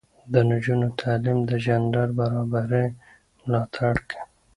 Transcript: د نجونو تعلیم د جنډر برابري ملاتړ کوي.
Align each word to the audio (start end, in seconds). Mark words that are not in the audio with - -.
د 0.33 0.33
نجونو 0.49 0.87
تعلیم 1.01 1.39
د 1.49 1.51
جنډر 1.65 2.07
برابري 2.19 2.85
ملاتړ 3.45 3.93
کوي. 4.09 4.19